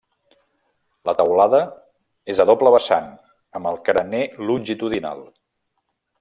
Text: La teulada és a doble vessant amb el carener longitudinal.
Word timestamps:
La 1.09 1.13
teulada 1.19 1.59
és 2.35 2.41
a 2.45 2.47
doble 2.51 2.71
vessant 2.77 3.13
amb 3.61 3.71
el 3.73 3.79
carener 3.91 4.23
longitudinal. 4.51 5.25